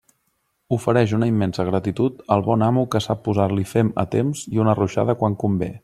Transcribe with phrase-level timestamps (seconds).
[0.77, 4.79] Ofereix una immensa gratitud al bon amo que sap posar-li fem a temps i una
[4.83, 5.73] ruixada quan convé.